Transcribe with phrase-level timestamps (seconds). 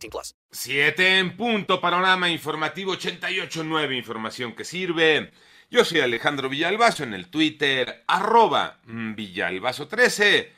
[0.00, 0.34] 18 plus.
[0.50, 1.80] Siete en punto.
[1.80, 3.96] Panorama informativo 88.9.
[3.96, 5.30] Información que sirve.
[5.70, 10.48] Yo soy Alejandro Villalbazo en el Twitter, arroba Villalbazo13.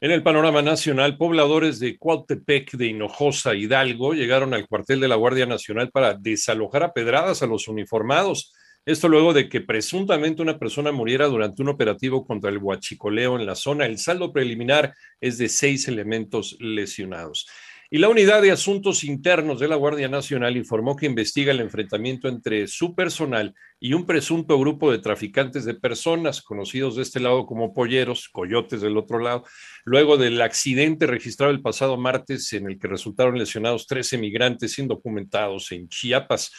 [0.00, 5.16] En el panorama nacional, pobladores de Cuautepec, de Hinojosa, Hidalgo, llegaron al cuartel de la
[5.16, 8.52] Guardia Nacional para desalojar a pedradas a los uniformados.
[8.86, 13.46] Esto luego de que presuntamente una persona muriera durante un operativo contra el huachicoleo en
[13.46, 13.86] la zona.
[13.86, 17.46] El saldo preliminar es de seis elementos lesionados.
[17.90, 22.28] Y la Unidad de Asuntos Internos de la Guardia Nacional informó que investiga el enfrentamiento
[22.28, 27.46] entre su personal y un presunto grupo de traficantes de personas, conocidos de este lado
[27.46, 29.44] como polleros, coyotes del otro lado,
[29.84, 35.70] luego del accidente registrado el pasado martes en el que resultaron lesionados 13 migrantes indocumentados
[35.72, 36.52] en Chiapas.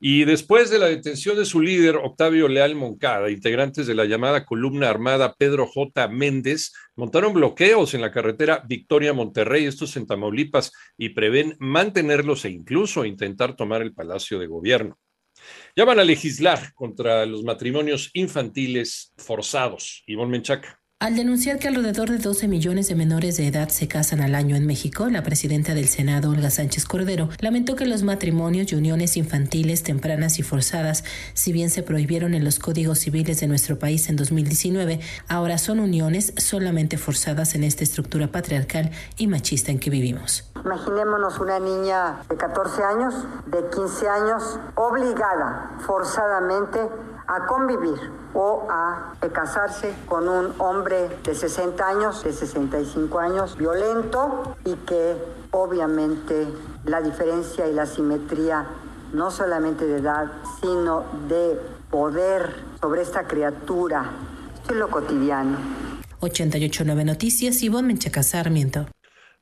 [0.00, 4.46] Y después de la detención de su líder, Octavio Leal Moncada, integrantes de la llamada
[4.46, 6.06] columna armada Pedro J.
[6.06, 13.04] Méndez montaron bloqueos en la carretera Victoria-Monterrey, estos en Tamaulipas, y prevén mantenerlos e incluso
[13.04, 14.98] intentar tomar el Palacio de Gobierno.
[15.74, 20.04] Llaman a legislar contra los matrimonios infantiles forzados.
[20.06, 20.80] Ivonne Menchaca.
[21.00, 24.56] Al denunciar que alrededor de 12 millones de menores de edad se casan al año
[24.56, 29.16] en México, la presidenta del Senado, Olga Sánchez Cordero, lamentó que los matrimonios y uniones
[29.16, 31.04] infantiles tempranas y forzadas,
[31.34, 34.98] si bien se prohibieron en los códigos civiles de nuestro país en 2019,
[35.28, 40.50] ahora son uniones solamente forzadas en esta estructura patriarcal y machista en que vivimos.
[40.64, 43.14] Imaginémonos una niña de 14 años,
[43.46, 46.80] de 15 años, obligada forzadamente
[47.28, 47.98] a convivir
[48.34, 55.16] o a casarse con un hombre de 60 años, de 65 años, violento y que
[55.50, 56.48] obviamente
[56.84, 58.66] la diferencia y la simetría
[59.12, 61.58] no solamente de edad, sino de
[61.90, 64.10] poder sobre esta criatura,
[64.54, 65.56] esto es lo cotidiano.
[66.20, 68.86] 889 Noticias, Ivonne Menchaca Sarmiento.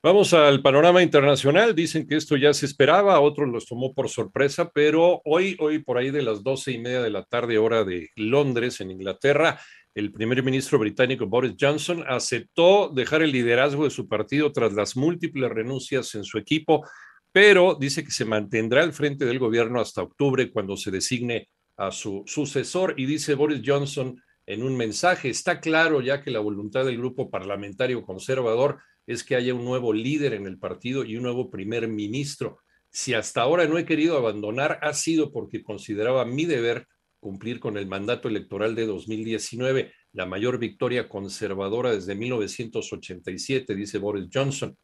[0.03, 1.75] Vamos al panorama internacional.
[1.75, 5.99] Dicen que esto ya se esperaba, otros los tomó por sorpresa, pero hoy, hoy por
[5.99, 9.59] ahí de las doce y media de la tarde, hora de Londres, en Inglaterra,
[9.95, 14.95] el primer ministro británico Boris Johnson aceptó dejar el liderazgo de su partido tras las
[14.95, 16.87] múltiples renuncias en su equipo,
[17.33, 21.49] pero dice que se mantendrá al frente del gobierno hasta octubre cuando se designe
[21.79, 22.95] a su sucesor.
[22.99, 27.31] Y dice Boris Johnson en un mensaje, está claro ya que la voluntad del grupo
[27.31, 31.89] parlamentario conservador es que haya un nuevo líder en el partido y un nuevo primer
[31.89, 32.59] ministro.
[32.91, 36.87] Si hasta ahora no he querido abandonar, ha sido porque consideraba mi deber
[37.21, 44.29] cumplir con el mandato electoral de 2019, la mayor victoria conservadora desde 1987, dice Boris
[44.33, 44.77] Johnson.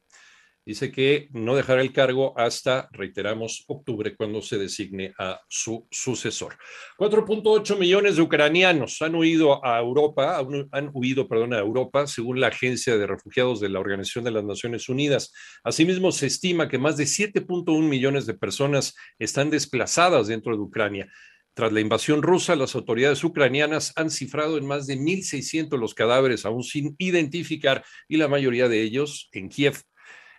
[0.65, 6.57] Dice que no dejará el cargo hasta, reiteramos, octubre, cuando se designe a su sucesor.
[6.99, 10.39] 4.8 millones de ucranianos han huido a Europa,
[10.71, 14.45] han huido, perdón, a Europa, según la Agencia de Refugiados de la Organización de las
[14.45, 15.33] Naciones Unidas.
[15.65, 21.09] Asimismo, se estima que más de 7.1 millones de personas están desplazadas dentro de Ucrania.
[21.55, 26.47] Tras la invasión rusa, las autoridades ucranianas han cifrado en más de 1.600 los cadáveres
[26.47, 29.83] aún sin identificar y la mayoría de ellos en Kiev.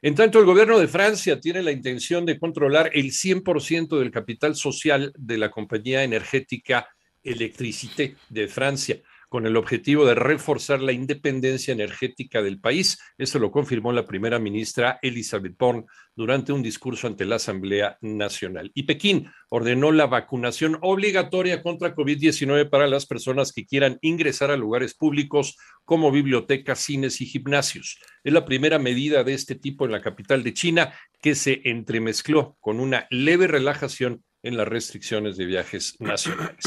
[0.06, 4.54] En tanto, el gobierno de Francia tiene la intención de controlar el 100% del capital
[4.54, 6.90] social de la compañía energética
[7.24, 9.02] Electricité de Francia,
[9.34, 13.00] con el objetivo de reforzar la independencia energética del país.
[13.18, 18.70] Eso lo confirmó la primera ministra Elizabeth Born durante un discurso ante la Asamblea Nacional.
[18.76, 24.56] Y Pekín ordenó la vacunación obligatoria contra COVID-19 para las personas que quieran ingresar a
[24.56, 27.98] lugares públicos como bibliotecas, cines y gimnasios.
[28.24, 30.94] Es la primera medida de este tipo en la capital de China
[31.24, 36.66] que se entremezcló con una leve relajación en las restricciones de viajes nacionales.